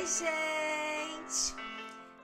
Oi, 0.00 0.06
gente! 0.06 1.54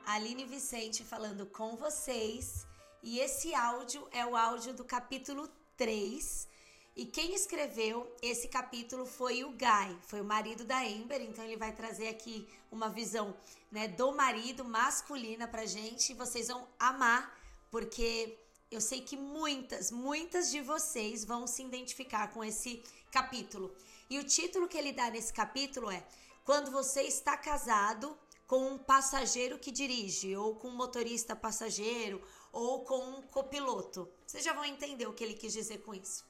Aline 0.06 0.46
Vicente 0.46 1.04
falando 1.04 1.44
com 1.44 1.76
vocês. 1.76 2.66
E 3.02 3.18
esse 3.18 3.54
áudio 3.54 4.08
é 4.12 4.24
o 4.24 4.34
áudio 4.34 4.72
do 4.72 4.82
capítulo 4.82 5.46
3. 5.76 6.48
E 6.96 7.04
quem 7.04 7.34
escreveu 7.34 8.10
esse 8.22 8.48
capítulo 8.48 9.04
foi 9.04 9.44
o 9.44 9.50
Guy, 9.50 9.94
foi 10.06 10.22
o 10.22 10.24
marido 10.24 10.64
da 10.64 10.80
Amber, 10.80 11.20
então 11.20 11.44
ele 11.44 11.58
vai 11.58 11.70
trazer 11.70 12.08
aqui 12.08 12.48
uma 12.72 12.88
visão, 12.88 13.36
né, 13.70 13.86
do 13.86 14.10
marido 14.10 14.64
masculina 14.64 15.46
pra 15.46 15.66
gente, 15.66 16.12
e 16.12 16.14
vocês 16.14 16.48
vão 16.48 16.66
amar, 16.78 17.38
porque 17.70 18.38
eu 18.70 18.80
sei 18.80 19.02
que 19.02 19.18
muitas, 19.18 19.90
muitas 19.90 20.50
de 20.50 20.62
vocês 20.62 21.26
vão 21.26 21.46
se 21.46 21.62
identificar 21.62 22.28
com 22.28 22.42
esse 22.42 22.82
capítulo. 23.12 23.70
E 24.08 24.18
o 24.18 24.24
título 24.24 24.66
que 24.66 24.78
ele 24.78 24.94
dá 24.94 25.10
nesse 25.10 25.30
capítulo 25.30 25.90
é 25.90 26.02
Quando 26.46 26.70
você 26.70 27.02
está 27.02 27.36
casado 27.36 28.16
com 28.46 28.68
um 28.68 28.78
passageiro 28.78 29.58
que 29.58 29.72
dirige, 29.72 30.36
ou 30.36 30.54
com 30.54 30.68
um 30.68 30.76
motorista 30.76 31.34
passageiro, 31.34 32.22
ou 32.52 32.84
com 32.84 32.98
um 32.98 33.22
copiloto. 33.22 34.08
Vocês 34.24 34.44
já 34.44 34.52
vão 34.52 34.64
entender 34.64 35.06
o 35.06 35.12
que 35.12 35.24
ele 35.24 35.34
quis 35.34 35.52
dizer 35.52 35.78
com 35.78 35.92
isso. 35.92 36.24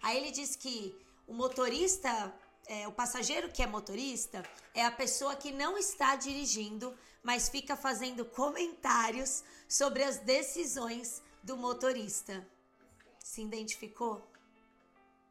Aí 0.00 0.16
ele 0.16 0.30
diz 0.30 0.54
que 0.54 0.96
o 1.26 1.34
motorista, 1.34 2.32
é, 2.66 2.86
o 2.86 2.92
passageiro 2.92 3.50
que 3.50 3.60
é 3.60 3.66
motorista, 3.66 4.48
é 4.72 4.84
a 4.84 4.92
pessoa 4.92 5.34
que 5.34 5.50
não 5.50 5.76
está 5.76 6.14
dirigindo, 6.14 6.96
mas 7.22 7.48
fica 7.48 7.76
fazendo 7.76 8.24
comentários 8.24 9.42
sobre 9.68 10.04
as 10.04 10.18
decisões 10.18 11.20
do 11.42 11.56
motorista. 11.56 12.46
Se 13.18 13.42
identificou? 13.42 14.24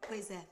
Pois 0.06 0.30
é. 0.30 0.46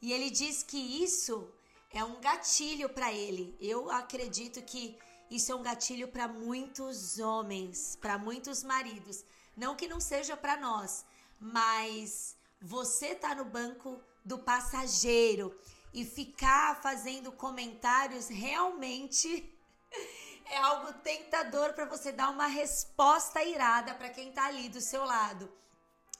E 0.00 0.10
ele 0.10 0.30
diz 0.30 0.62
que 0.62 0.78
isso 0.78 1.52
é 1.92 2.02
um 2.02 2.20
gatilho 2.20 2.88
para 2.88 3.12
ele. 3.12 3.56
Eu 3.60 3.90
acredito 3.90 4.62
que 4.62 4.98
isso 5.30 5.52
é 5.52 5.54
um 5.54 5.62
gatilho 5.62 6.08
para 6.08 6.26
muitos 6.28 7.18
homens, 7.18 7.96
para 8.00 8.18
muitos 8.18 8.62
maridos. 8.62 9.24
Não 9.56 9.76
que 9.76 9.88
não 9.88 10.00
seja 10.00 10.36
para 10.36 10.56
nós, 10.56 11.04
mas 11.40 12.36
você 12.60 13.14
tá 13.14 13.34
no 13.34 13.44
banco 13.44 14.00
do 14.24 14.38
passageiro 14.38 15.58
e 15.92 16.04
ficar 16.04 16.80
fazendo 16.80 17.30
comentários 17.32 18.28
realmente 18.28 19.52
é 20.46 20.56
algo 20.56 20.92
tentador 20.94 21.72
para 21.74 21.84
você 21.84 22.12
dar 22.12 22.30
uma 22.30 22.46
resposta 22.46 23.42
irada 23.42 23.94
para 23.94 24.08
quem 24.08 24.32
tá 24.32 24.46
ali 24.46 24.68
do 24.68 24.80
seu 24.80 25.04
lado. 25.04 25.50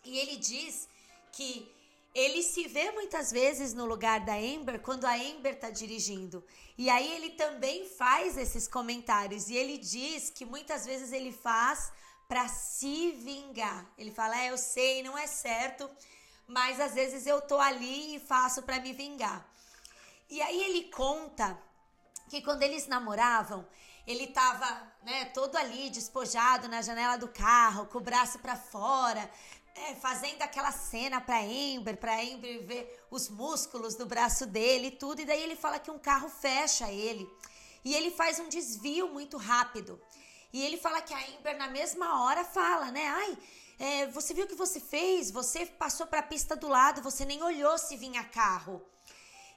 E 0.05 0.19
ele 0.19 0.37
diz 0.37 0.89
que 1.33 1.71
ele 2.15 2.43
se 2.43 2.69
vê 2.69 2.91
muitas 2.91 3.31
vezes 3.31 3.73
no 3.73 3.87
lugar 3.87 4.21
da 4.21 4.35
Amber 4.35 4.81
quando 4.81 5.07
a 5.07 5.15
Amber 5.15 5.59
tá 5.59 5.71
dirigindo. 5.71 6.45
E 6.77 6.91
aí 6.91 7.11
ele 7.13 7.31
também 7.31 7.89
faz 7.89 8.37
esses 8.37 8.69
comentários 8.69 9.49
e 9.49 9.57
ele 9.57 9.79
diz 9.79 10.29
que 10.29 10.45
muitas 10.45 10.85
vezes 10.85 11.13
ele 11.13 11.33
faz 11.33 11.91
para 12.29 12.49
se 12.49 13.13
vingar. 13.13 13.87
Ele 13.97 14.11
fala: 14.11 14.39
é, 14.39 14.51
"Eu 14.51 14.59
sei, 14.59 15.03
não 15.03 15.17
é 15.17 15.27
certo, 15.27 15.91
mas 16.47 16.81
às 16.81 16.95
vezes 16.95 17.27
eu 17.27 17.41
tô 17.41 17.59
ali 17.59 18.17
e 18.17 18.21
faço 18.21 18.63
para 18.63 18.81
me 18.81 18.93
vingar". 18.93 19.47
E 20.29 20.41
aí 20.43 20.63
ele 20.63 20.91
conta 20.91 21.59
que 22.29 22.43
quando 22.43 22.63
eles 22.63 22.87
namoravam, 22.87 23.67
ele 24.07 24.27
tava, 24.29 24.67
né, 25.03 25.27
todo 25.27 25.57
ali 25.57 25.91
despojado 25.91 26.69
na 26.69 26.83
janela 26.83 27.17
do 27.17 27.29
carro, 27.29 27.87
com 27.87 27.99
o 27.99 28.01
braço 28.01 28.39
para 28.39 28.57
fora, 28.57 29.31
é, 29.75 29.95
fazendo 29.95 30.43
aquela 30.43 30.71
cena 30.71 31.21
pra 31.21 31.41
Amber, 31.41 31.97
pra 31.97 32.21
Amber 32.21 32.67
ver 32.67 33.07
os 33.11 33.29
músculos 33.29 33.95
do 33.95 34.07
braço 34.07 34.47
dele 34.47 34.89
e 34.89 34.91
tudo. 34.91 35.21
E 35.21 35.25
daí 35.25 35.43
ele 35.43 35.57
fala 35.57 35.79
que 35.79 35.91
um 35.91 35.99
carro 35.99 36.29
fecha 36.29 36.91
ele. 36.91 37.29
E 37.85 37.95
ele 37.95 38.11
faz 38.11 38.39
um 38.39 38.49
desvio 38.49 39.09
muito 39.09 39.37
rápido. 39.37 40.01
E 40.53 40.63
ele 40.63 40.77
fala 40.77 41.01
que 41.01 41.15
a 41.15 41.19
Amber, 41.37 41.57
na 41.57 41.69
mesma 41.69 42.25
hora, 42.25 42.45
fala, 42.45 42.91
né? 42.91 43.07
Ai, 43.09 43.39
é, 43.79 44.07
você 44.09 44.35
viu 44.35 44.45
o 44.45 44.49
que 44.49 44.55
você 44.55 44.79
fez? 44.79 45.31
Você 45.31 45.67
passou 45.67 46.07
pra 46.07 46.23
pista 46.23 46.55
do 46.55 46.69
lado, 46.69 47.03
você 47.03 47.25
nem 47.25 47.43
olhou 47.43 47.77
se 47.79 47.97
vinha 47.97 48.23
carro. 48.23 48.85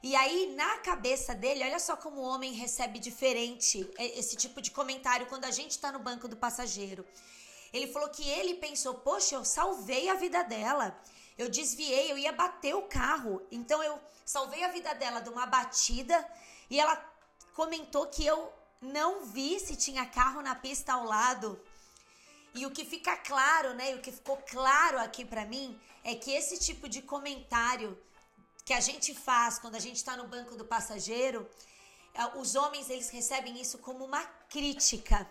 E 0.02 0.16
aí, 0.16 0.54
na 0.56 0.78
cabeça 0.78 1.34
dele, 1.34 1.64
olha 1.64 1.80
só 1.80 1.98
como 1.98 2.22
o 2.22 2.24
homem 2.24 2.54
recebe 2.54 3.00
diferente 3.00 3.90
esse 3.98 4.36
tipo 4.36 4.62
de 4.62 4.72
comentário 4.72 5.26
quando 5.26 5.46
a 5.46 5.52
gente 5.52 5.80
tá 5.80 5.92
no 5.92 6.00
banco 6.00 6.28
do 6.28 6.38
passageiro. 6.38 7.06
Ele 7.76 7.88
falou 7.88 8.10
que 8.10 8.28
ele 8.30 8.54
pensou: 8.56 8.94
poxa, 9.10 9.36
eu 9.36 9.44
salvei 9.44 10.08
a 10.10 10.16
vida 10.16 10.42
dela. 10.44 10.98
Eu 11.38 11.50
desviei, 11.50 12.10
eu 12.10 12.18
ia 12.18 12.32
bater 12.32 12.74
o 12.74 12.84
carro. 12.84 13.46
Então 13.52 13.84
eu 13.84 14.00
salvei 14.26 14.64
a 14.64 14.70
vida 14.70 14.94
dela 14.96 15.20
de 15.20 15.30
uma 15.30 15.46
batida 15.46 16.18
e 16.70 16.80
ela 16.80 16.96
comentou 17.54 18.08
que 18.08 18.26
eu 18.26 18.40
não 18.82 19.26
vi 19.26 19.60
se 19.60 19.76
tinha 19.76 20.06
carro 20.06 20.42
na 20.42 20.56
pista 20.56 20.94
ao 20.94 21.04
lado. 21.04 21.60
E 22.54 22.66
o 22.66 22.72
que 22.72 22.86
fica 22.86 23.18
claro, 23.18 23.74
né? 23.74 23.92
E 23.92 23.96
o 23.96 24.02
que 24.02 24.14
ficou 24.14 24.38
claro 24.38 24.98
aqui 24.98 25.26
para 25.26 25.46
mim 25.46 25.78
é 26.02 26.16
que 26.16 26.32
esse 26.32 26.58
tipo 26.58 26.88
de 26.88 27.02
comentário 27.02 28.02
que 28.64 28.74
a 28.74 28.80
gente 28.80 29.14
faz 29.14 29.60
quando 29.60 29.76
a 29.76 29.80
gente 29.80 29.98
está 29.98 30.16
no 30.16 30.30
banco 30.30 30.56
do 30.56 30.64
passageiro, 30.64 31.46
é, 32.14 32.26
os 32.38 32.56
homens 32.56 32.90
eles 32.90 33.10
recebem 33.10 33.60
isso 33.60 33.78
como 33.80 34.06
uma 34.06 34.24
crítica. 34.50 35.30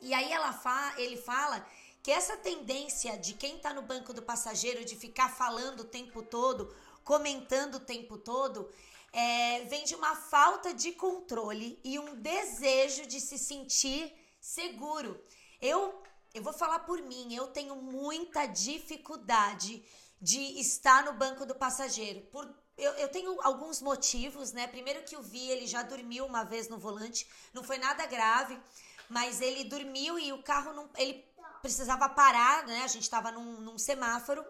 E 0.00 0.12
aí 0.12 0.32
ela 0.32 0.52
fa 0.52 0.94
ele 0.98 1.16
fala 1.16 1.66
que 2.02 2.10
essa 2.10 2.36
tendência 2.36 3.16
de 3.16 3.32
quem 3.32 3.56
está 3.56 3.72
no 3.72 3.80
banco 3.80 4.12
do 4.12 4.20
passageiro 4.20 4.84
de 4.84 4.94
ficar 4.94 5.30
falando 5.30 5.80
o 5.80 5.84
tempo 5.84 6.22
todo, 6.22 6.74
comentando 7.02 7.76
o 7.76 7.80
tempo 7.80 8.18
todo, 8.18 8.70
é, 9.10 9.64
vem 9.64 9.84
de 9.84 9.94
uma 9.94 10.14
falta 10.14 10.74
de 10.74 10.92
controle 10.92 11.80
e 11.82 11.98
um 11.98 12.14
desejo 12.16 13.06
de 13.06 13.20
se 13.20 13.38
sentir 13.38 14.12
seguro. 14.38 15.18
Eu, 15.62 16.02
eu 16.34 16.42
vou 16.42 16.52
falar 16.52 16.80
por 16.80 17.00
mim, 17.00 17.34
eu 17.34 17.46
tenho 17.46 17.76
muita 17.76 18.44
dificuldade 18.44 19.82
de 20.20 20.60
estar 20.60 21.04
no 21.04 21.14
banco 21.14 21.46
do 21.46 21.54
passageiro. 21.54 22.20
Por, 22.32 22.52
eu, 22.76 22.92
eu 22.94 23.08
tenho 23.08 23.40
alguns 23.40 23.80
motivos, 23.80 24.52
né? 24.52 24.66
Primeiro 24.66 25.04
que 25.04 25.16
o 25.16 25.22
Vi, 25.22 25.48
ele 25.48 25.66
já 25.66 25.82
dormiu 25.82 26.26
uma 26.26 26.44
vez 26.44 26.68
no 26.68 26.76
volante, 26.76 27.26
não 27.54 27.62
foi 27.62 27.78
nada 27.78 28.04
grave 28.04 28.60
mas 29.08 29.40
ele 29.40 29.64
dormiu 29.64 30.18
e 30.18 30.32
o 30.32 30.42
carro 30.42 30.72
não. 30.72 30.88
Ele 30.96 31.24
precisava 31.62 32.08
parar, 32.08 32.66
né? 32.66 32.82
A 32.82 32.88
gente 32.88 33.02
estava 33.02 33.30
num, 33.32 33.60
num 33.60 33.78
semáforo. 33.78 34.44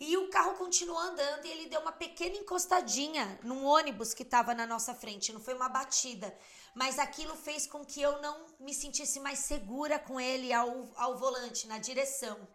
E 0.00 0.16
o 0.16 0.30
carro 0.30 0.54
continuou 0.54 0.98
andando 0.98 1.44
e 1.44 1.50
ele 1.50 1.68
deu 1.68 1.80
uma 1.80 1.92
pequena 1.92 2.34
encostadinha 2.36 3.38
num 3.42 3.66
ônibus 3.66 4.14
que 4.14 4.22
estava 4.22 4.54
na 4.54 4.66
nossa 4.66 4.94
frente. 4.94 5.32
Não 5.32 5.40
foi 5.40 5.52
uma 5.52 5.68
batida. 5.68 6.34
Mas 6.74 6.98
aquilo 6.98 7.36
fez 7.36 7.66
com 7.66 7.84
que 7.84 8.00
eu 8.00 8.20
não 8.22 8.46
me 8.58 8.72
sentisse 8.72 9.20
mais 9.20 9.40
segura 9.40 9.98
com 9.98 10.18
ele 10.18 10.52
ao, 10.54 10.88
ao 10.96 11.18
volante, 11.18 11.66
na 11.66 11.76
direção. 11.76 12.48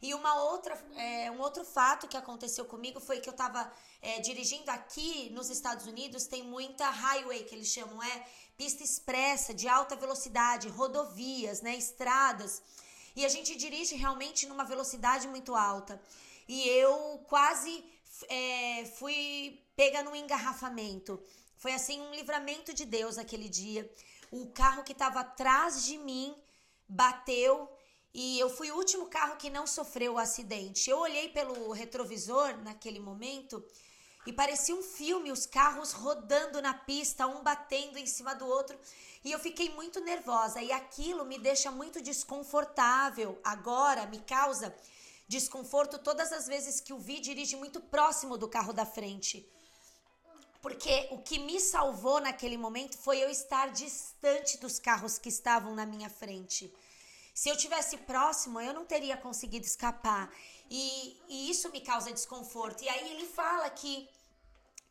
E 0.00 0.14
uma 0.14 0.42
outra, 0.44 0.74
é, 0.96 1.30
um 1.30 1.40
outro 1.40 1.64
fato 1.64 2.06
que 2.06 2.16
aconteceu 2.16 2.64
comigo 2.64 3.00
foi 3.00 3.20
que 3.20 3.28
eu 3.28 3.32
estava 3.32 3.70
é, 4.00 4.20
dirigindo 4.20 4.70
aqui 4.70 5.28
nos 5.30 5.50
Estados 5.50 5.86
Unidos, 5.86 6.26
tem 6.26 6.42
muita 6.44 6.88
highway 6.88 7.42
que 7.44 7.54
eles 7.54 7.68
chamam, 7.68 8.00
é 8.02 8.26
pista 8.56 8.82
expressa 8.82 9.52
de 9.52 9.68
alta 9.68 9.96
velocidade, 9.96 10.68
rodovias, 10.68 11.60
né, 11.62 11.76
estradas. 11.76 12.62
E 13.16 13.24
a 13.24 13.28
gente 13.28 13.56
dirige 13.56 13.96
realmente 13.96 14.46
numa 14.46 14.64
velocidade 14.64 15.26
muito 15.26 15.56
alta. 15.56 16.00
E 16.46 16.68
eu 16.68 17.20
quase 17.26 17.84
é, 18.28 18.84
fui 18.98 19.60
pega 19.76 20.02
num 20.02 20.14
engarrafamento. 20.14 21.20
Foi 21.56 21.72
assim 21.72 22.00
um 22.00 22.12
livramento 22.12 22.72
de 22.72 22.84
Deus 22.84 23.18
aquele 23.18 23.48
dia. 23.48 23.90
O 24.30 24.46
carro 24.46 24.84
que 24.84 24.92
estava 24.92 25.20
atrás 25.20 25.84
de 25.84 25.98
mim 25.98 26.36
bateu 26.88 27.68
e 28.12 28.38
eu 28.38 28.48
fui 28.48 28.70
o 28.70 28.76
último 28.76 29.06
carro 29.06 29.36
que 29.36 29.50
não 29.50 29.66
sofreu 29.66 30.14
o 30.14 30.18
acidente. 30.18 30.90
Eu 30.90 30.98
olhei 30.98 31.28
pelo 31.28 31.72
retrovisor 31.72 32.56
naquele 32.62 32.98
momento 32.98 33.62
e 34.26 34.32
parecia 34.32 34.74
um 34.74 34.82
filme, 34.82 35.32
os 35.32 35.46
carros 35.46 35.92
rodando 35.92 36.60
na 36.60 36.74
pista, 36.74 37.26
um 37.26 37.42
batendo 37.42 37.98
em 37.98 38.06
cima 38.06 38.34
do 38.34 38.46
outro, 38.46 38.78
e 39.24 39.32
eu 39.32 39.38
fiquei 39.38 39.70
muito 39.70 40.00
nervosa 40.00 40.60
e 40.60 40.70
aquilo 40.70 41.24
me 41.24 41.38
deixa 41.38 41.70
muito 41.70 42.00
desconfortável. 42.00 43.38
Agora 43.42 44.06
me 44.06 44.20
causa 44.20 44.74
desconforto 45.26 45.98
todas 45.98 46.32
as 46.32 46.46
vezes 46.46 46.80
que 46.80 46.92
o 46.92 46.98
vi 46.98 47.20
dirige 47.20 47.56
muito 47.56 47.80
próximo 47.80 48.36
do 48.38 48.48
carro 48.48 48.72
da 48.72 48.86
frente. 48.86 49.46
Porque 50.60 51.08
o 51.10 51.18
que 51.18 51.38
me 51.38 51.60
salvou 51.60 52.20
naquele 52.20 52.56
momento 52.56 52.98
foi 52.98 53.18
eu 53.18 53.30
estar 53.30 53.70
distante 53.70 54.58
dos 54.58 54.78
carros 54.78 55.18
que 55.18 55.28
estavam 55.28 55.74
na 55.74 55.86
minha 55.86 56.10
frente. 56.10 56.72
Se 57.38 57.48
eu 57.48 57.56
tivesse 57.56 57.96
próximo, 57.98 58.60
eu 58.60 58.74
não 58.74 58.84
teria 58.84 59.16
conseguido 59.16 59.64
escapar. 59.64 60.28
E, 60.68 61.16
e 61.28 61.48
isso 61.52 61.70
me 61.70 61.80
causa 61.80 62.12
desconforto. 62.12 62.82
E 62.82 62.88
aí 62.88 63.12
ele 63.12 63.26
fala 63.26 63.70
que, 63.70 64.08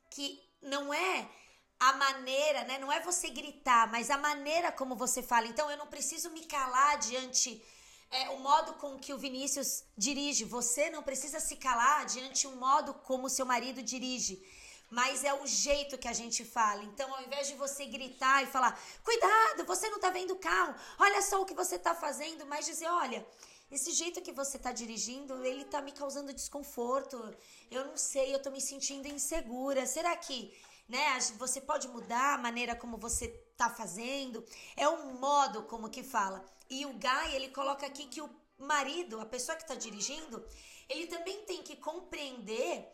que 0.10 0.42
não 0.62 0.94
é 0.94 1.30
a 1.78 1.92
maneira, 2.06 2.64
né? 2.64 2.78
Não 2.78 2.90
é 2.90 3.02
você 3.02 3.30
gritar, 3.30 3.92
mas 3.92 4.10
a 4.10 4.18
maneira 4.18 4.72
como 4.72 4.96
você 4.96 5.22
fala. 5.22 5.46
Então 5.48 5.70
eu 5.70 5.76
não 5.76 5.88
preciso 5.88 6.30
me 6.30 6.46
calar 6.46 6.98
diante 7.00 7.62
é, 8.10 8.30
o 8.30 8.40
modo 8.40 8.76
com 8.76 8.98
que 8.98 9.14
o 9.14 9.18
Vinícius 9.18 9.84
dirige. 9.98 10.46
Você 10.46 10.90
não 10.90 11.04
precisa 11.04 11.42
se 11.42 11.58
calar 11.58 12.06
diante 12.06 12.48
o 12.48 12.56
modo 12.56 12.94
como 12.94 13.30
seu 13.30 13.46
marido 13.46 13.84
dirige. 13.84 14.42
Mas 14.90 15.24
é 15.24 15.34
o 15.34 15.46
jeito 15.46 15.98
que 15.98 16.08
a 16.08 16.14
gente 16.14 16.46
fala. 16.46 16.84
Então, 16.84 17.14
ao 17.14 17.24
invés 17.24 17.48
de 17.48 17.56
você 17.56 17.86
gritar 17.86 18.44
e 18.44 18.48
falar, 18.48 18.80
cuidado, 19.04 19.66
você 19.66 19.90
não 19.90 20.00
tá 20.00 20.10
vendo 20.10 20.32
o 20.32 20.40
carro, 20.40 20.76
olha 21.00 21.22
só 21.22 21.42
o 21.42 21.46
que 21.46 21.54
você 21.54 21.78
tá 21.78 21.94
fazendo, 21.94 22.46
mas 22.46 22.66
dizer, 22.66 22.88
olha, 22.88 23.26
esse 23.70 23.92
jeito 23.92 24.22
que 24.22 24.32
você 24.32 24.58
tá 24.58 24.72
dirigindo, 24.72 25.44
ele 25.44 25.66
tá 25.66 25.82
me 25.82 25.92
causando 25.92 26.34
desconforto. 26.34 27.36
Eu 27.70 27.86
não 27.86 27.98
sei, 27.98 28.34
eu 28.34 28.42
tô 28.42 28.50
me 28.50 28.62
sentindo 28.62 29.08
insegura. 29.08 29.86
Será 29.86 30.16
que, 30.16 30.56
né, 30.88 31.20
você 31.38 31.60
pode 31.60 31.88
mudar 31.90 32.36
a 32.36 32.38
maneira 32.38 32.76
como 32.76 32.98
você 32.98 33.28
tá 33.58 33.70
fazendo? 33.70 34.46
É 34.78 34.88
um 34.88 35.20
modo 35.20 35.64
como 35.64 35.90
que 35.90 36.02
fala. 36.02 36.46
E 36.70 36.86
o 36.86 36.94
Guy, 36.94 37.36
ele 37.36 37.50
coloca 37.50 37.86
aqui 37.86 38.08
que 38.08 38.22
o 38.22 38.30
marido, 38.58 39.20
a 39.20 39.26
pessoa 39.26 39.58
que 39.58 39.64
está 39.64 39.76
dirigindo, 39.76 40.46
ele 40.88 41.08
também 41.08 41.44
tem 41.44 41.62
que 41.62 41.76
compreender 41.76 42.88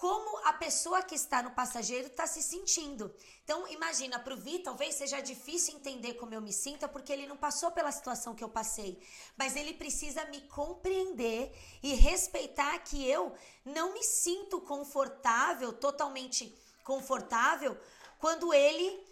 como 0.00 0.38
a 0.46 0.54
pessoa 0.54 1.02
que 1.02 1.14
está 1.14 1.42
no 1.42 1.50
passageiro 1.50 2.06
está 2.06 2.26
se 2.26 2.42
sentindo. 2.42 3.14
Então, 3.44 3.68
imagina, 3.68 4.18
para 4.18 4.32
o 4.32 4.36
Vi, 4.38 4.60
talvez 4.60 4.94
seja 4.94 5.20
difícil 5.20 5.74
entender 5.74 6.14
como 6.14 6.32
eu 6.32 6.40
me 6.40 6.54
sinto, 6.54 6.88
porque 6.88 7.12
ele 7.12 7.26
não 7.26 7.36
passou 7.36 7.70
pela 7.70 7.92
situação 7.92 8.34
que 8.34 8.42
eu 8.42 8.48
passei. 8.48 8.98
Mas 9.36 9.56
ele 9.56 9.74
precisa 9.74 10.24
me 10.24 10.40
compreender 10.48 11.54
e 11.82 11.92
respeitar 11.92 12.78
que 12.78 13.06
eu 13.06 13.34
não 13.62 13.92
me 13.92 14.02
sinto 14.02 14.58
confortável, 14.62 15.70
totalmente 15.70 16.58
confortável, 16.82 17.78
quando 18.18 18.54
ele 18.54 19.06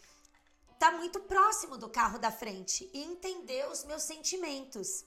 está 0.73 0.91
muito 0.93 1.21
próximo 1.21 1.77
do 1.77 1.91
carro 1.91 2.19
da 2.19 2.33
frente 2.33 2.89
e 2.95 3.03
entender 3.03 3.69
os 3.69 3.85
meus 3.85 4.05
sentimentos. 4.05 5.05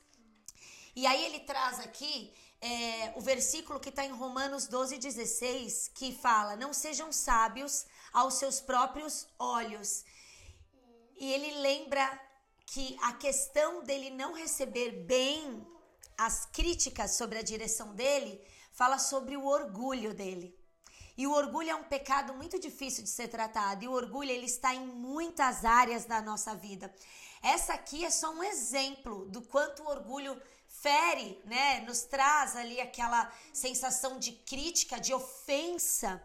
E 0.95 1.07
aí 1.07 1.25
ele 1.25 1.39
traz 1.39 1.79
aqui 1.79 2.31
é, 2.61 3.11
o 3.15 3.21
versículo 3.21 3.79
que 3.79 3.89
está 3.89 4.05
em 4.05 4.11
Romanos 4.11 4.67
12, 4.67 4.97
16, 4.99 5.91
que 5.95 6.13
fala: 6.13 6.55
Não 6.55 6.71
sejam 6.73 7.11
sábios 7.11 7.85
aos 8.13 8.35
seus 8.35 8.61
próprios 8.61 9.27
olhos. 9.39 10.05
E 11.19 11.33
ele 11.33 11.59
lembra 11.59 12.21
que 12.67 12.97
a 13.01 13.13
questão 13.13 13.83
dele 13.83 14.11
não 14.11 14.33
receber 14.33 14.91
bem 15.05 15.65
as 16.17 16.45
críticas 16.45 17.15
sobre 17.15 17.39
a 17.39 17.41
direção 17.41 17.95
dele 17.95 18.39
fala 18.71 18.99
sobre 18.99 19.35
o 19.35 19.45
orgulho 19.45 20.13
dele. 20.13 20.55
E 21.17 21.27
o 21.27 21.33
orgulho 21.33 21.69
é 21.69 21.75
um 21.75 21.83
pecado 21.83 22.33
muito 22.33 22.59
difícil 22.59 23.03
de 23.03 23.09
ser 23.09 23.27
tratado. 23.27 23.83
E 23.83 23.87
o 23.87 23.91
orgulho 23.91 24.29
ele 24.29 24.45
está 24.45 24.73
em 24.73 24.85
muitas 24.85 25.65
áreas 25.65 26.05
da 26.05 26.21
nossa 26.21 26.55
vida. 26.55 26.93
Essa 27.41 27.73
aqui 27.73 28.05
é 28.05 28.11
só 28.11 28.31
um 28.31 28.43
exemplo 28.43 29.25
do 29.25 29.41
quanto 29.41 29.83
o 29.83 29.89
orgulho 29.89 30.39
fere, 30.79 31.39
né? 31.45 31.81
Nos 31.81 32.03
traz 32.03 32.55
ali 32.55 32.79
aquela 32.79 33.31
sensação 33.53 34.17
de 34.17 34.31
crítica, 34.31 34.99
de 34.99 35.13
ofensa, 35.13 36.21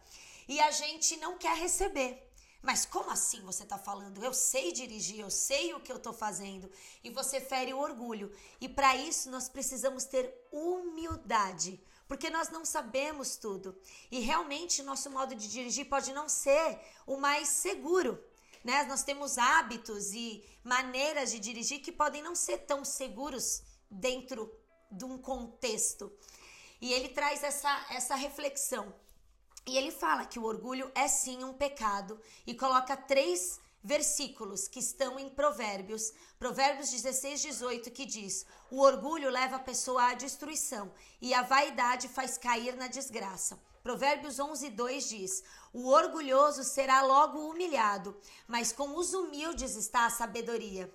e 0.49 0.61
a 0.61 0.71
gente 0.71 1.17
não 1.17 1.37
quer 1.37 1.57
receber. 1.57 2.23
Mas 2.63 2.85
como 2.85 3.11
assim 3.11 3.41
você 3.43 3.63
está 3.63 3.79
falando? 3.79 4.25
Eu 4.25 4.33
sei 4.33 4.73
dirigir, 4.73 5.21
eu 5.21 5.31
sei 5.31 5.75
o 5.75 5.81
que 5.81 5.93
eu 5.93 5.99
estou 5.99 6.13
fazendo. 6.13 6.71
E 7.05 7.11
você 7.11 7.41
fere 7.41 7.73
o 7.73 7.79
orgulho. 7.79 8.35
E 8.61 8.69
para 8.69 8.97
isso 8.97 9.31
nós 9.31 9.49
precisamos 9.49 10.05
ter 10.05 10.35
humildade, 10.51 11.81
porque 12.09 12.29
nós 12.29 12.49
não 12.49 12.65
sabemos 12.65 13.37
tudo. 13.37 13.77
E 14.11 14.19
realmente 14.21 14.83
nosso 14.83 15.11
modo 15.11 15.35
de 15.35 15.49
dirigir 15.49 15.89
pode 15.89 16.13
não 16.13 16.29
ser 16.29 16.81
o 17.07 17.17
mais 17.17 17.49
seguro. 17.49 18.23
Né? 18.65 18.83
Nós 18.85 19.05
temos 19.05 19.39
hábitos 19.39 20.13
e 20.13 20.45
maneiras 20.65 21.31
de 21.31 21.39
dirigir 21.39 21.81
que 21.81 21.93
podem 21.93 22.21
não 22.21 22.35
ser 22.35 22.59
tão 22.59 22.85
seguros 22.85 23.63
dentro 23.91 24.53
de 24.91 25.05
um 25.05 25.19
contexto. 25.19 26.13
E 26.81 26.93
ele 26.93 27.09
traz 27.09 27.43
essa, 27.43 27.87
essa 27.91 28.15
reflexão. 28.15 28.95
E 29.67 29.77
ele 29.77 29.91
fala 29.91 30.25
que 30.25 30.39
o 30.39 30.45
orgulho 30.45 30.91
é 30.95 31.09
sim 31.09 31.43
um 31.43 31.53
pecado 31.53 32.21
e 32.47 32.55
coloca 32.55 32.97
três 32.97 33.61
versículos 33.83 34.67
que 34.67 34.81
estão 34.81 35.19
em 35.19 35.29
Provérbios, 35.29 36.13
Provérbios 36.39 36.91
16, 36.91 37.43
18, 37.43 37.91
que 37.91 38.05
diz: 38.05 38.45
O 38.71 38.81
orgulho 38.81 39.31
leva 39.31 39.57
a 39.57 39.61
pessoa 39.61 40.11
à 40.11 40.15
destruição 40.15 40.93
e 41.21 41.33
a 41.33 41.43
vaidade 41.43 42.09
faz 42.09 42.37
cair 42.37 42.77
na 42.77 42.89
desgraça. 42.89 43.61
Provérbios 43.83 44.41
11, 44.41 44.71
2 44.71 45.09
diz: 45.09 45.45
O 45.73 45.89
orgulhoso 45.89 46.65
será 46.65 47.03
logo 47.03 47.49
humilhado, 47.49 48.21
mas 48.49 48.73
com 48.73 48.97
os 48.97 49.15
humildes 49.15 49.77
está 49.77 50.07
a 50.07 50.11
sabedoria. 50.11 50.93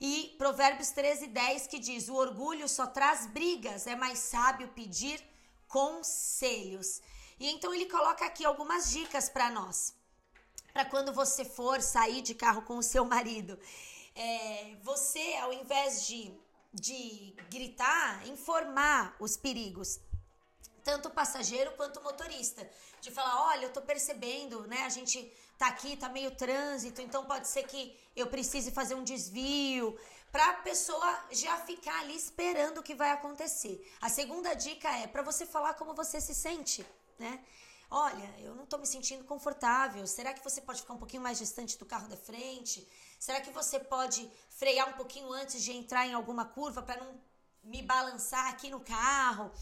E 0.00 0.34
Provérbios 0.38 0.90
13, 0.90 1.28
10 1.28 1.66
que 1.66 1.78
diz: 1.78 2.08
O 2.08 2.14
orgulho 2.14 2.68
só 2.68 2.86
traz 2.86 3.26
brigas, 3.26 3.86
é 3.86 3.96
mais 3.96 4.18
sábio 4.18 4.68
pedir 4.68 5.22
conselhos. 5.68 7.00
E 7.38 7.48
então 7.50 7.74
ele 7.74 7.86
coloca 7.86 8.24
aqui 8.24 8.44
algumas 8.44 8.90
dicas 8.90 9.28
para 9.28 9.50
nós. 9.50 9.94
Para 10.72 10.84
quando 10.84 11.12
você 11.12 11.44
for 11.44 11.80
sair 11.80 12.22
de 12.22 12.34
carro 12.34 12.62
com 12.62 12.76
o 12.78 12.82
seu 12.82 13.04
marido. 13.04 13.58
É, 14.14 14.76
você, 14.82 15.36
ao 15.36 15.52
invés 15.52 16.06
de, 16.06 16.32
de 16.72 17.34
gritar, 17.50 18.26
informar 18.28 19.16
os 19.18 19.36
perigos 19.36 20.00
tanto 20.84 21.08
o 21.08 21.10
passageiro 21.10 21.72
quanto 21.72 21.98
o 21.98 22.02
motorista. 22.04 22.68
De 23.00 23.10
falar, 23.10 23.48
olha, 23.48 23.64
eu 23.66 23.72
tô 23.72 23.82
percebendo, 23.82 24.66
né? 24.68 24.82
A 24.82 24.88
gente 24.88 25.32
tá 25.58 25.66
aqui, 25.68 25.96
tá 25.96 26.08
meio 26.08 26.30
trânsito, 26.36 27.00
então 27.00 27.24
pode 27.24 27.48
ser 27.48 27.64
que 27.64 27.98
eu 28.14 28.26
precise 28.26 28.70
fazer 28.70 28.94
um 28.94 29.02
desvio, 29.02 29.98
para 30.30 30.50
a 30.50 30.54
pessoa 30.54 31.24
já 31.30 31.56
ficar 31.58 32.00
ali 32.00 32.16
esperando 32.16 32.78
o 32.78 32.82
que 32.82 32.94
vai 32.94 33.10
acontecer. 33.12 33.88
A 34.00 34.08
segunda 34.08 34.52
dica 34.54 34.88
é 34.98 35.06
para 35.06 35.22
você 35.22 35.46
falar 35.46 35.74
como 35.74 35.94
você 35.94 36.20
se 36.20 36.34
sente, 36.34 36.84
né? 37.18 37.40
Olha, 37.88 38.34
eu 38.40 38.52
não 38.56 38.64
estou 38.64 38.80
me 38.80 38.86
sentindo 38.86 39.22
confortável. 39.22 40.04
Será 40.08 40.34
que 40.34 40.42
você 40.42 40.60
pode 40.60 40.80
ficar 40.80 40.94
um 40.94 40.98
pouquinho 40.98 41.22
mais 41.22 41.38
distante 41.38 41.78
do 41.78 41.86
carro 41.86 42.08
da 42.08 42.16
frente? 42.16 42.84
Será 43.20 43.40
que 43.40 43.52
você 43.52 43.78
pode 43.78 44.28
frear 44.48 44.88
um 44.88 44.94
pouquinho 44.94 45.32
antes 45.32 45.62
de 45.62 45.70
entrar 45.70 46.04
em 46.04 46.14
alguma 46.14 46.44
curva 46.44 46.82
para 46.82 46.96
não 46.96 47.14
me 47.62 47.80
balançar 47.80 48.48
aqui 48.48 48.68
no 48.70 48.80
carro? 48.80 49.52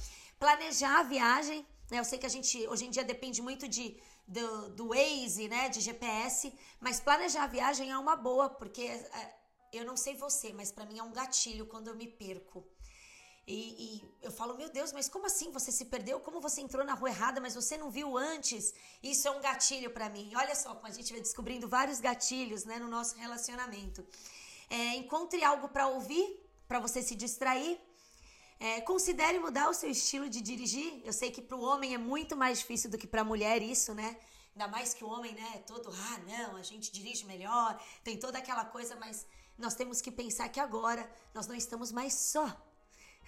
Planejar 0.44 0.98
a 0.98 1.02
viagem, 1.04 1.60
né? 1.90 2.00
Eu 2.00 2.04
sei 2.04 2.18
que 2.18 2.26
a 2.30 2.34
gente 2.36 2.66
hoje 2.66 2.84
em 2.86 2.90
dia 2.90 3.04
depende 3.04 3.40
muito 3.48 3.68
de 3.68 3.84
do, 4.26 4.70
do 4.70 4.88
Waze, 4.88 5.46
né, 5.48 5.68
de 5.68 5.80
GPS, 5.80 6.52
mas 6.80 6.98
planejar 6.98 7.44
a 7.44 7.46
viagem 7.46 7.92
é 7.92 7.98
uma 7.98 8.16
boa, 8.16 8.48
porque 8.48 8.82
é, 8.82 9.34
eu 9.72 9.84
não 9.84 9.96
sei 9.96 10.14
você, 10.16 10.52
mas 10.52 10.72
para 10.72 10.84
mim 10.84 10.98
é 10.98 11.02
um 11.02 11.12
gatilho 11.12 11.66
quando 11.66 11.88
eu 11.88 11.94
me 11.94 12.08
perco. 12.08 12.66
E, 13.46 13.58
e, 13.84 14.14
eu 14.20 14.32
falo, 14.32 14.56
meu 14.56 14.68
Deus, 14.68 14.92
mas 14.92 15.08
como 15.08 15.26
assim 15.26 15.52
você 15.52 15.70
se 15.70 15.84
perdeu? 15.84 16.18
Como 16.18 16.40
você 16.40 16.60
entrou 16.60 16.84
na 16.84 16.94
rua 16.94 17.10
errada, 17.10 17.40
mas 17.40 17.54
você 17.54 17.76
não 17.76 17.88
viu 17.88 18.16
antes? 18.16 18.74
Isso 19.00 19.28
é 19.28 19.30
um 19.30 19.40
gatilho 19.40 19.90
para 19.90 20.08
mim. 20.08 20.32
Olha 20.34 20.56
só 20.56 20.74
como 20.74 20.88
a 20.88 20.96
gente 20.98 21.12
vai 21.12 21.20
descobrindo 21.20 21.68
vários 21.68 22.00
gatilhos 22.00 22.64
né, 22.64 22.80
no 22.80 22.88
nosso 22.88 23.16
relacionamento. 23.16 24.04
É, 24.68 24.96
encontre 24.96 25.44
algo 25.44 25.68
para 25.68 25.86
ouvir, 25.86 26.26
para 26.66 26.80
você 26.80 27.00
se 27.00 27.14
distrair. 27.14 27.80
É, 28.58 28.80
considere 28.80 29.38
mudar 29.38 29.68
o 29.68 29.74
seu 29.74 29.90
estilo 29.90 30.28
de 30.28 30.40
dirigir. 30.40 31.00
Eu 31.04 31.12
sei 31.12 31.30
que 31.30 31.42
para 31.42 31.56
o 31.56 31.62
homem 31.62 31.94
é 31.94 31.98
muito 31.98 32.36
mais 32.36 32.58
difícil 32.60 32.90
do 32.90 32.98
que 32.98 33.06
para 33.06 33.22
a 33.22 33.24
mulher 33.24 33.62
isso, 33.62 33.92
né? 33.94 34.16
Ainda 34.54 34.68
mais 34.68 34.92
que 34.92 35.02
o 35.02 35.08
homem, 35.08 35.32
né, 35.32 35.52
é 35.54 35.58
todo, 35.58 35.90
ah, 35.90 36.18
não, 36.26 36.56
a 36.56 36.62
gente 36.62 36.92
dirige 36.92 37.24
melhor, 37.24 37.82
tem 38.04 38.18
toda 38.18 38.38
aquela 38.38 38.64
coisa, 38.66 38.94
mas 38.96 39.26
nós 39.56 39.74
temos 39.74 40.00
que 40.02 40.10
pensar 40.10 40.48
que 40.50 40.60
agora 40.60 41.10
nós 41.32 41.46
não 41.46 41.54
estamos 41.54 41.90
mais 41.90 42.12
só. 42.12 42.46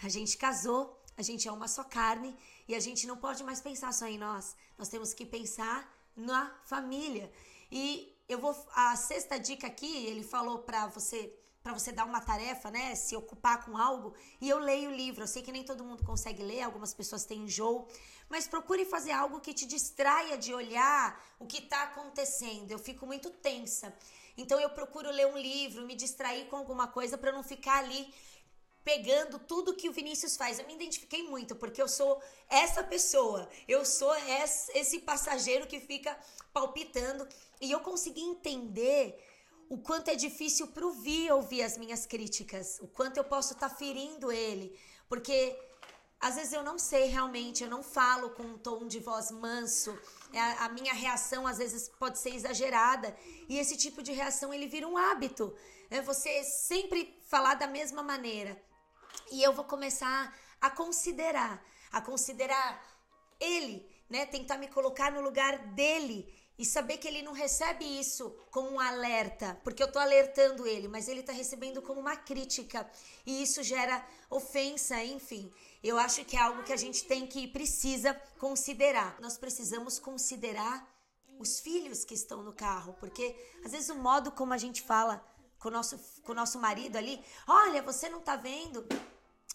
A 0.02 0.08
gente 0.08 0.36
casou, 0.36 1.00
a 1.16 1.22
gente 1.22 1.48
é 1.48 1.52
uma 1.52 1.68
só 1.68 1.82
carne 1.82 2.36
e 2.68 2.74
a 2.74 2.80
gente 2.80 3.06
não 3.06 3.16
pode 3.16 3.42
mais 3.42 3.60
pensar 3.60 3.92
só 3.92 4.06
em 4.06 4.18
nós. 4.18 4.54
Nós 4.76 4.88
temos 4.88 5.14
que 5.14 5.24
pensar 5.24 5.88
na 6.14 6.54
família. 6.64 7.32
E 7.70 8.14
eu 8.28 8.38
vou 8.38 8.54
a 8.74 8.94
sexta 8.96 9.38
dica 9.38 9.66
aqui, 9.66 10.06
ele 10.06 10.22
falou 10.22 10.58
para 10.60 10.86
você 10.88 11.32
para 11.64 11.72
você 11.72 11.90
dar 11.90 12.04
uma 12.04 12.20
tarefa, 12.20 12.70
né? 12.70 12.94
Se 12.94 13.16
ocupar 13.16 13.64
com 13.64 13.74
algo. 13.74 14.14
E 14.38 14.50
eu 14.50 14.58
leio 14.58 14.90
o 14.90 14.94
livro. 14.94 15.22
Eu 15.22 15.26
sei 15.26 15.42
que 15.42 15.50
nem 15.50 15.64
todo 15.64 15.82
mundo 15.82 16.04
consegue 16.04 16.42
ler, 16.42 16.60
algumas 16.60 16.92
pessoas 16.92 17.24
têm 17.24 17.44
enjoo. 17.44 17.88
Mas 18.28 18.46
procure 18.46 18.84
fazer 18.84 19.12
algo 19.12 19.40
que 19.40 19.54
te 19.54 19.64
distraia 19.64 20.36
de 20.36 20.52
olhar 20.52 21.18
o 21.38 21.46
que 21.46 21.60
está 21.64 21.84
acontecendo. 21.84 22.70
Eu 22.70 22.78
fico 22.78 23.06
muito 23.06 23.30
tensa. 23.30 23.96
Então 24.36 24.60
eu 24.60 24.68
procuro 24.68 25.10
ler 25.10 25.26
um 25.26 25.38
livro, 25.38 25.86
me 25.86 25.94
distrair 25.94 26.44
com 26.48 26.56
alguma 26.56 26.86
coisa 26.86 27.16
para 27.16 27.32
não 27.32 27.42
ficar 27.42 27.78
ali 27.78 28.12
pegando 28.84 29.38
tudo 29.38 29.74
que 29.74 29.88
o 29.88 29.92
Vinícius 29.92 30.36
faz. 30.36 30.58
Eu 30.58 30.66
me 30.66 30.74
identifiquei 30.74 31.22
muito, 31.22 31.56
porque 31.56 31.80
eu 31.80 31.88
sou 31.88 32.20
essa 32.50 32.84
pessoa. 32.84 33.48
Eu 33.66 33.86
sou 33.86 34.14
esse 34.74 34.98
passageiro 34.98 35.66
que 35.66 35.80
fica 35.80 36.14
palpitando. 36.52 37.26
E 37.58 37.70
eu 37.70 37.80
consegui 37.80 38.20
entender 38.20 39.18
o 39.74 39.78
quanto 39.78 40.08
é 40.08 40.14
difícil 40.14 40.68
para 40.68 40.86
o 40.86 40.92
Vi 40.92 41.28
ouvir 41.32 41.62
as 41.62 41.76
minhas 41.76 42.06
críticas, 42.06 42.78
o 42.80 42.86
quanto 42.86 43.16
eu 43.16 43.24
posso 43.24 43.54
estar 43.54 43.68
tá 43.68 43.74
ferindo 43.74 44.30
ele, 44.30 44.78
porque 45.08 45.36
às 46.20 46.36
vezes 46.36 46.52
eu 46.52 46.62
não 46.62 46.78
sei 46.78 47.06
realmente, 47.06 47.64
eu 47.64 47.68
não 47.68 47.82
falo 47.82 48.30
com 48.30 48.44
um 48.44 48.56
tom 48.56 48.86
de 48.86 49.00
voz 49.00 49.32
manso, 49.32 49.98
é, 50.32 50.40
a, 50.40 50.66
a 50.66 50.68
minha 50.68 50.94
reação 50.94 51.44
às 51.44 51.58
vezes 51.58 51.88
pode 51.98 52.20
ser 52.20 52.32
exagerada 52.36 53.16
e 53.48 53.58
esse 53.58 53.76
tipo 53.76 54.00
de 54.00 54.12
reação 54.12 54.54
ele 54.54 54.68
vira 54.68 54.86
um 54.86 54.96
hábito, 54.96 55.52
é 55.90 56.00
você 56.00 56.44
sempre 56.44 57.18
falar 57.26 57.54
da 57.54 57.66
mesma 57.66 58.02
maneira 58.02 58.56
e 59.32 59.42
eu 59.42 59.52
vou 59.52 59.64
começar 59.64 60.32
a 60.60 60.70
considerar, 60.70 61.60
a 61.90 62.00
considerar 62.00 62.80
ele 63.40 63.92
né, 64.08 64.24
tentar 64.24 64.56
me 64.56 64.68
colocar 64.68 65.10
no 65.10 65.20
lugar 65.20 65.58
dele 65.74 66.32
e 66.58 66.64
saber 66.64 66.98
que 66.98 67.08
ele 67.08 67.22
não 67.22 67.32
recebe 67.32 67.84
isso 67.84 68.30
como 68.50 68.70
um 68.70 68.80
alerta, 68.80 69.60
porque 69.64 69.82
eu 69.82 69.90
tô 69.90 69.98
alertando 69.98 70.66
ele, 70.66 70.86
mas 70.86 71.08
ele 71.08 71.22
tá 71.22 71.32
recebendo 71.32 71.82
como 71.82 72.00
uma 72.00 72.16
crítica 72.16 72.88
e 73.26 73.42
isso 73.42 73.62
gera 73.62 74.06
ofensa, 74.30 75.02
enfim. 75.02 75.52
Eu 75.82 75.98
acho 75.98 76.24
que 76.24 76.36
é 76.36 76.40
algo 76.40 76.62
que 76.62 76.72
a 76.72 76.76
gente 76.76 77.04
tem 77.04 77.26
que 77.26 77.48
precisa 77.48 78.14
considerar. 78.38 79.18
Nós 79.20 79.36
precisamos 79.36 79.98
considerar 79.98 80.88
os 81.38 81.58
filhos 81.58 82.04
que 82.04 82.14
estão 82.14 82.42
no 82.42 82.52
carro, 82.52 82.94
porque 83.00 83.34
às 83.64 83.72
vezes 83.72 83.90
o 83.90 83.96
modo 83.96 84.30
como 84.30 84.54
a 84.54 84.58
gente 84.58 84.82
fala 84.82 85.24
com 85.58 85.68
o 85.68 85.72
nosso, 85.72 85.98
com 86.22 86.32
o 86.32 86.34
nosso 86.34 86.58
marido 86.60 86.96
ali, 86.96 87.22
olha, 87.48 87.82
você 87.82 88.08
não 88.08 88.20
tá 88.20 88.36
vendo, 88.36 88.86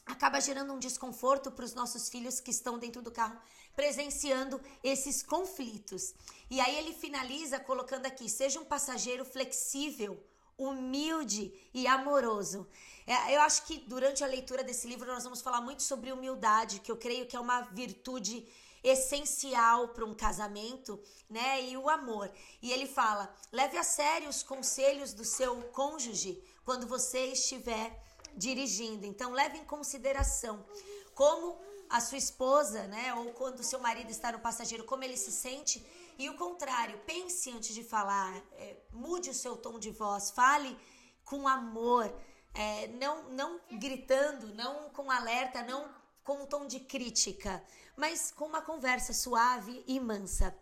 acaba 0.09 0.41
gerando 0.41 0.73
um 0.73 0.79
desconforto 0.79 1.51
para 1.51 1.63
os 1.63 1.73
nossos 1.73 2.09
filhos 2.09 2.39
que 2.39 2.51
estão 2.51 2.77
dentro 2.79 3.01
do 3.01 3.11
carro 3.11 3.39
presenciando 3.75 4.59
esses 4.83 5.21
conflitos. 5.23 6.13
E 6.49 6.59
aí 6.59 6.75
ele 6.77 6.93
finaliza 6.93 7.59
colocando 7.59 8.07
aqui: 8.07 8.27
seja 8.27 8.59
um 8.59 8.65
passageiro 8.65 9.23
flexível, 9.23 10.21
humilde 10.57 11.53
e 11.73 11.87
amoroso. 11.87 12.67
É, 13.07 13.35
eu 13.35 13.41
acho 13.41 13.63
que 13.65 13.77
durante 13.87 14.23
a 14.23 14.27
leitura 14.27 14.63
desse 14.63 14.87
livro 14.87 15.07
nós 15.07 15.23
vamos 15.23 15.41
falar 15.41 15.61
muito 15.61 15.83
sobre 15.83 16.11
humildade, 16.11 16.81
que 16.81 16.91
eu 16.91 16.97
creio 16.97 17.25
que 17.25 17.35
é 17.35 17.39
uma 17.39 17.61
virtude 17.61 18.45
essencial 18.83 19.89
para 19.89 20.05
um 20.05 20.13
casamento, 20.13 20.99
né? 21.29 21.63
E 21.63 21.77
o 21.77 21.87
amor. 21.87 22.31
E 22.61 22.71
ele 22.71 22.87
fala: 22.87 23.33
leve 23.51 23.77
a 23.77 23.83
sério 23.83 24.27
os 24.27 24.43
conselhos 24.43 25.13
do 25.13 25.23
seu 25.23 25.61
cônjuge 25.71 26.43
quando 26.65 26.85
você 26.85 27.27
estiver 27.27 28.08
dirigindo. 28.45 29.05
Então, 29.05 29.31
leve 29.31 29.57
em 29.57 29.65
consideração 29.65 30.65
como 31.13 31.59
a 31.89 31.99
sua 31.99 32.17
esposa, 32.17 32.87
né, 32.87 33.13
ou 33.15 33.33
quando 33.33 33.63
seu 33.63 33.79
marido 33.79 34.09
está 34.09 34.31
no 34.31 34.39
passageiro, 34.39 34.85
como 34.85 35.03
ele 35.03 35.17
se 35.17 35.31
sente. 35.31 35.85
E 36.17 36.29
o 36.29 36.37
contrário, 36.37 36.97
pense 37.05 37.51
antes 37.51 37.73
de 37.73 37.83
falar, 37.83 38.35
é, 38.53 38.77
mude 38.91 39.29
o 39.29 39.33
seu 39.33 39.57
tom 39.57 39.79
de 39.79 39.91
voz, 39.91 40.31
fale 40.31 40.77
com 41.25 41.47
amor, 41.47 42.05
é, 42.53 42.87
não, 42.87 43.29
não 43.29 43.59
gritando, 43.71 44.53
não 44.53 44.89
com 44.89 45.11
alerta, 45.11 45.61
não 45.63 45.89
com 46.23 46.43
um 46.43 46.45
tom 46.45 46.65
de 46.67 46.79
crítica, 46.79 47.63
mas 47.95 48.31
com 48.31 48.45
uma 48.45 48.61
conversa 48.61 49.13
suave 49.13 49.83
e 49.87 49.99
mansa. 49.99 50.55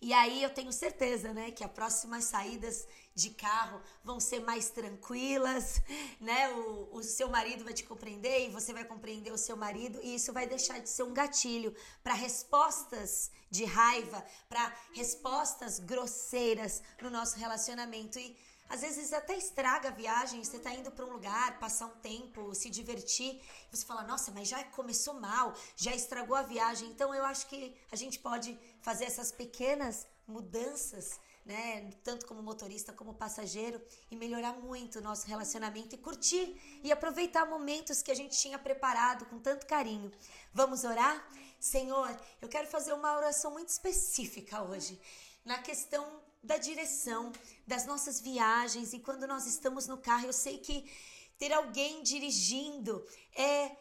E 0.00 0.14
aí 0.14 0.42
eu 0.42 0.48
tenho 0.48 0.72
certeza, 0.72 1.32
né, 1.34 1.50
que 1.50 1.62
as 1.62 1.70
próximas 1.70 2.24
saídas 2.24 2.88
de 3.14 3.28
carro 3.30 3.82
vão 4.02 4.18
ser 4.18 4.40
mais 4.40 4.70
tranquilas, 4.70 5.82
né? 6.18 6.48
O, 6.54 6.88
o 6.92 7.02
seu 7.02 7.28
marido 7.28 7.64
vai 7.64 7.74
te 7.74 7.84
compreender 7.84 8.46
e 8.46 8.50
você 8.50 8.72
vai 8.72 8.84
compreender 8.84 9.30
o 9.30 9.36
seu 9.36 9.56
marido, 9.56 10.00
e 10.02 10.14
isso 10.14 10.32
vai 10.32 10.46
deixar 10.46 10.78
de 10.80 10.88
ser 10.88 11.02
um 11.02 11.12
gatilho 11.12 11.74
para 12.02 12.14
respostas 12.14 13.30
de 13.50 13.64
raiva, 13.64 14.24
para 14.48 14.74
respostas 14.94 15.78
grosseiras 15.78 16.82
no 17.02 17.10
nosso 17.10 17.36
relacionamento. 17.36 18.18
E 18.18 18.34
às 18.70 18.82
vezes 18.82 19.12
até 19.12 19.36
estraga 19.36 19.88
a 19.88 19.92
viagem, 19.92 20.42
você 20.42 20.56
está 20.56 20.72
indo 20.72 20.92
para 20.92 21.04
um 21.04 21.12
lugar, 21.12 21.58
passar 21.58 21.86
um 21.86 21.96
tempo, 21.96 22.54
se 22.54 22.70
divertir, 22.70 23.42
você 23.70 23.84
fala: 23.84 24.04
"Nossa, 24.04 24.30
mas 24.30 24.48
já 24.48 24.62
começou 24.64 25.14
mal, 25.14 25.52
já 25.74 25.92
estragou 25.92 26.36
a 26.36 26.42
viagem". 26.42 26.88
Então 26.88 27.12
eu 27.12 27.24
acho 27.24 27.48
que 27.48 27.76
a 27.90 27.96
gente 27.96 28.20
pode 28.20 28.56
fazer 28.80 29.06
essas 29.06 29.32
pequenas 29.32 30.06
mudanças, 30.24 31.18
né, 31.44 31.90
tanto 32.04 32.26
como 32.26 32.40
motorista 32.42 32.92
como 32.92 33.12
passageiro, 33.14 33.82
e 34.08 34.14
melhorar 34.14 34.52
muito 34.52 35.00
o 35.00 35.02
nosso 35.02 35.26
relacionamento 35.26 35.96
e 35.96 35.98
curtir 35.98 36.80
e 36.84 36.92
aproveitar 36.92 37.44
momentos 37.46 38.02
que 38.02 38.12
a 38.12 38.14
gente 38.14 38.38
tinha 38.38 38.58
preparado 38.58 39.26
com 39.26 39.40
tanto 39.40 39.66
carinho. 39.66 40.12
Vamos 40.52 40.84
orar? 40.84 41.28
Senhor, 41.58 42.08
eu 42.40 42.48
quero 42.48 42.68
fazer 42.68 42.92
uma 42.92 43.16
oração 43.16 43.50
muito 43.50 43.70
específica 43.70 44.62
hoje, 44.62 45.00
na 45.44 45.58
questão 45.58 46.22
da 46.42 46.56
direção 46.56 47.32
das 47.66 47.86
nossas 47.86 48.20
viagens 48.20 48.92
e 48.92 48.98
quando 48.98 49.26
nós 49.26 49.46
estamos 49.46 49.86
no 49.86 49.98
carro, 49.98 50.26
eu 50.26 50.32
sei 50.32 50.58
que 50.58 50.90
ter 51.38 51.52
alguém 51.52 52.02
dirigindo 52.02 53.04
é 53.34 53.76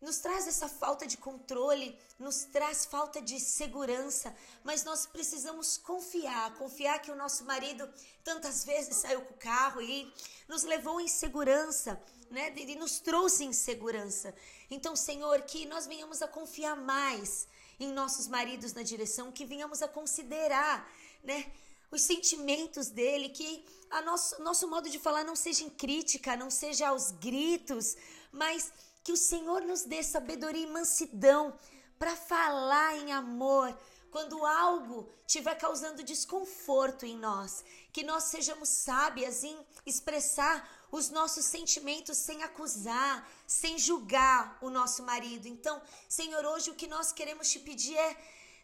nos 0.00 0.18
traz 0.18 0.46
essa 0.46 0.68
falta 0.68 1.06
de 1.06 1.16
controle, 1.16 1.98
nos 2.18 2.44
traz 2.44 2.84
falta 2.84 3.20
de 3.20 3.40
segurança, 3.40 4.34
mas 4.62 4.84
nós 4.84 5.06
precisamos 5.06 5.78
confiar, 5.78 6.54
confiar 6.56 7.00
que 7.00 7.10
o 7.10 7.16
nosso 7.16 7.44
marido 7.44 7.88
tantas 8.22 8.64
vezes 8.64 8.96
saiu 8.96 9.22
com 9.22 9.34
o 9.34 9.38
carro 9.38 9.80
e 9.80 10.12
nos 10.46 10.64
levou 10.64 11.00
em 11.00 11.08
segurança, 11.08 12.00
né? 12.30 12.52
E 12.56 12.76
nos 12.76 13.00
trouxe 13.00 13.44
em 13.44 13.52
segurança. 13.52 14.34
Então, 14.70 14.94
Senhor, 14.94 15.40
que 15.42 15.64
nós 15.64 15.86
venhamos 15.86 16.20
a 16.20 16.28
confiar 16.28 16.76
mais 16.76 17.48
em 17.80 17.90
nossos 17.90 18.28
maridos 18.28 18.74
na 18.74 18.82
direção, 18.82 19.32
que 19.32 19.44
venhamos 19.44 19.80
a 19.82 19.88
considerar, 19.88 20.90
né? 21.24 21.50
Os 21.90 22.02
sentimentos 22.02 22.88
dele, 22.88 23.28
que 23.28 23.64
a 23.90 24.02
nosso, 24.02 24.42
nosso 24.42 24.68
modo 24.68 24.90
de 24.90 24.98
falar 24.98 25.24
não 25.24 25.36
seja 25.36 25.64
em 25.64 25.70
crítica, 25.70 26.36
não 26.36 26.50
seja 26.50 26.88
aos 26.88 27.12
gritos, 27.12 27.96
mas 28.32 28.72
que 29.04 29.12
o 29.12 29.16
Senhor 29.16 29.62
nos 29.62 29.82
dê 29.82 30.02
sabedoria 30.02 30.64
e 30.64 30.70
mansidão 30.70 31.56
para 31.98 32.16
falar 32.16 32.96
em 32.96 33.12
amor 33.12 33.76
quando 34.10 34.44
algo 34.46 35.08
estiver 35.26 35.54
causando 35.56 36.02
desconforto 36.02 37.04
em 37.04 37.16
nós, 37.16 37.64
que 37.92 38.02
nós 38.02 38.24
sejamos 38.24 38.68
sábias 38.68 39.44
em 39.44 39.56
expressar 39.84 40.86
os 40.90 41.10
nossos 41.10 41.44
sentimentos 41.44 42.16
sem 42.16 42.42
acusar, 42.42 43.28
sem 43.46 43.78
julgar 43.78 44.58
o 44.62 44.70
nosso 44.70 45.02
marido. 45.02 45.46
Então, 45.46 45.82
Senhor, 46.08 46.44
hoje 46.44 46.70
o 46.70 46.74
que 46.74 46.86
nós 46.86 47.12
queremos 47.12 47.50
te 47.50 47.58
pedir 47.58 47.96
é 47.96 48.16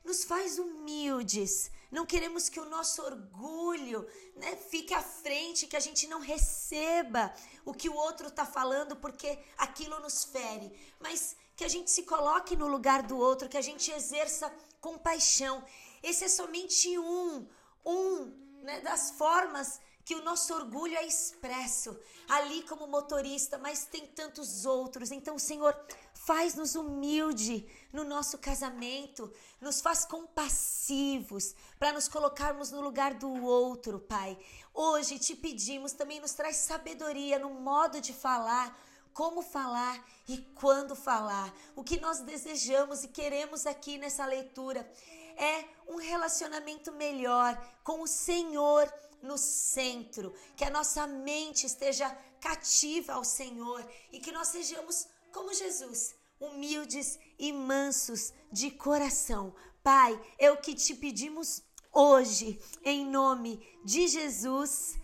nos 0.05 0.25
faz 0.25 0.59
humildes. 0.59 1.71
Não 1.93 2.07
queremos 2.07 2.49
que 2.49 2.59
o 2.59 2.65
nosso 2.65 3.03
orgulho 3.03 4.09
né, 4.35 4.57
fique 4.57 4.95
à 4.95 5.03
frente, 5.03 5.67
que 5.67 5.77
a 5.77 5.81
gente 5.87 6.07
não 6.07 6.21
receba 6.21 7.31
o 7.67 7.75
que 7.75 7.91
o 7.91 7.95
outro 7.95 8.29
está 8.29 8.47
falando, 8.47 8.97
porque 8.97 9.39
aquilo 9.59 10.01
nos 10.01 10.25
fere. 10.25 10.73
Mas 10.99 11.37
que 11.55 11.65
a 11.65 11.69
gente 11.69 11.91
se 11.91 12.05
coloque 12.05 12.57
no 12.57 12.67
lugar 12.67 13.03
do 13.03 13.19
outro, 13.19 13.47
que 13.47 13.59
a 13.59 13.63
gente 13.63 13.91
exerça 13.91 14.51
compaixão. 14.81 15.63
Esse 16.03 16.25
é 16.25 16.29
somente 16.29 16.99
um, 16.99 17.47
um 17.85 18.25
né, 18.63 18.81
das 18.81 19.11
formas 19.11 19.79
que 20.05 20.15
o 20.15 20.23
nosso 20.23 20.53
orgulho 20.55 20.97
é 20.97 21.07
expresso 21.07 21.99
ali 22.29 22.63
como 22.63 22.87
motorista, 22.87 23.59
mas 23.59 23.85
tem 23.85 24.07
tantos 24.07 24.65
outros. 24.65 25.13
Então, 25.13 25.39
Senhor, 25.39 25.77
faz-nos 26.13 26.75
humilde 26.75 27.67
no 27.93 28.05
nosso 28.05 28.39
casamento, 28.39 29.33
nos 29.61 29.81
faz 29.81 30.05
compassivos 30.05 31.55
para 31.79 31.93
nos 31.93 32.09
colocarmos 32.09 32.71
no 32.71 32.81
lugar 32.81 33.15
do 33.15 33.45
outro, 33.45 34.01
Pai. 34.01 34.39
Hoje 34.75 35.19
te 35.19 35.37
pedimos, 35.37 35.93
também 35.93 36.21
nos 36.21 36.33
traz 36.33 36.57
sabedoria 36.57 37.39
no 37.39 37.51
modo 37.51 38.01
de 38.01 38.13
falar, 38.13 38.77
como 39.13 39.43
falar 39.43 40.05
e 40.27 40.39
quando 40.55 40.97
falar. 40.97 41.53
O 41.77 41.85
que 41.85 42.01
nós 42.01 42.21
desejamos 42.21 43.05
e 43.05 43.09
queremos 43.09 43.67
aqui 43.67 43.99
nessa 43.99 44.25
leitura 44.25 44.91
é 45.37 45.65
um 45.89 45.97
relacionamento 45.97 46.93
melhor 46.93 47.57
com 47.85 48.03
o 48.03 48.07
Senhor 48.07 48.93
no 49.23 49.39
centro, 49.39 50.35
que 50.57 50.65
a 50.65 50.71
nossa 50.71 51.07
mente 51.07 51.67
esteja 51.67 52.11
cativa 52.41 53.13
ao 53.15 53.25
Senhor 53.25 53.89
e 54.11 54.19
que 54.19 54.33
nós 54.33 54.49
sejamos 54.49 55.07
como 55.33 55.55
Jesus, 55.55 56.15
humildes 56.41 57.19
e 57.39 57.53
mansos 57.53 58.33
de 58.51 58.71
coração. 58.71 59.55
Pai, 59.83 60.21
é 60.39 60.51
o 60.51 60.57
que 60.59 60.75
te 60.75 60.95
pedimos 60.95 61.63
hoje, 61.93 62.61
em 62.85 63.07
nome 63.07 63.65
de 63.85 64.09
Jesus. 64.09 64.99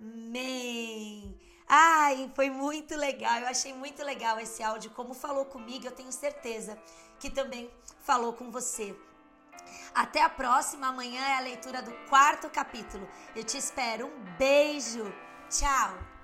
Amém. 0.00 1.38
Ai, 1.68 2.30
foi 2.34 2.50
muito 2.50 2.96
legal. 2.96 3.40
Eu 3.40 3.48
achei 3.48 3.74
muito 3.74 4.02
legal 4.02 4.40
esse 4.40 4.62
áudio. 4.62 4.90
Como 4.92 5.12
falou 5.14 5.44
comigo, 5.44 5.86
eu 5.86 5.92
tenho 5.92 6.10
certeza 6.10 6.80
que 7.20 7.28
também 7.28 7.70
falou 8.00 8.32
com 8.32 8.50
você. 8.50 8.96
Até 9.94 10.22
a 10.22 10.28
próxima. 10.28 10.88
Amanhã 10.88 11.22
é 11.22 11.36
a 11.36 11.40
leitura 11.40 11.82
do 11.82 11.92
quarto 12.08 12.48
capítulo. 12.50 13.08
Eu 13.34 13.44
te 13.44 13.56
espero. 13.56 14.06
Um 14.06 14.20
beijo. 14.38 15.12
Tchau. 15.50 16.17